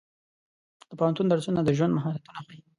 د 0.89 0.91
پوهنتون 0.99 1.27
درسونه 1.29 1.59
د 1.63 1.69
ژوند 1.77 1.95
مهارتونه 1.97 2.39
ښيي. 2.45 2.59